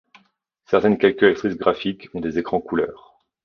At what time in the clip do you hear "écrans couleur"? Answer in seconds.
2.39-3.19